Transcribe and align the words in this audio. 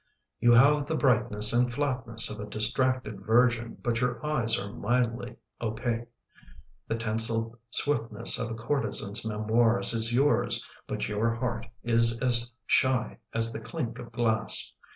"You 0.39 0.53
have 0.53 0.87
the 0.87 0.97
brightness 0.97 1.53
and 1.53 1.71
flatness 1.71 2.27
of 2.31 2.39
a 2.39 2.49
distracted 2.49 3.21
virgin 3.23 3.77
but 3.83 4.01
your 4.01 4.25
eyes 4.25 4.57
are 4.59 4.73
mildly 4.73 5.35
opaque. 5.61 6.07
The 6.87 6.95
tinseled 6.95 7.55
swiftness 7.69 8.39
of 8.39 8.49
a 8.49 8.55
courtesan's 8.55 9.23
memoirs 9.23 9.93
is 9.93 10.11
yours 10.11 10.67
but 10.87 11.07
your 11.07 11.35
heart 11.35 11.67
is 11.83 12.19
as 12.19 12.49
shy 12.65 13.19
as 13.31 13.53
the 13.53 13.61
clink 13.61 13.99
of 13.99 14.11
glass. 14.11 14.73